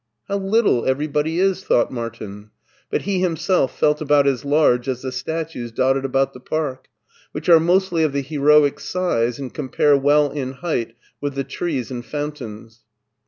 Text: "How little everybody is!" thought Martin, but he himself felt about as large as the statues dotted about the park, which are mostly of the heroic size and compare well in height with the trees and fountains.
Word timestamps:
"How 0.29 0.37
little 0.37 0.87
everybody 0.87 1.39
is!" 1.39 1.63
thought 1.63 1.91
Martin, 1.91 2.49
but 2.89 3.03
he 3.03 3.19
himself 3.19 3.77
felt 3.77 4.01
about 4.01 4.25
as 4.25 4.43
large 4.43 4.87
as 4.89 5.03
the 5.03 5.11
statues 5.11 5.71
dotted 5.71 6.05
about 6.05 6.33
the 6.33 6.39
park, 6.39 6.87
which 7.33 7.47
are 7.49 7.59
mostly 7.59 8.01
of 8.01 8.11
the 8.11 8.23
heroic 8.23 8.79
size 8.79 9.37
and 9.37 9.53
compare 9.53 9.95
well 9.95 10.31
in 10.31 10.53
height 10.53 10.95
with 11.21 11.35
the 11.35 11.43
trees 11.43 11.91
and 11.91 12.03
fountains. 12.03 12.81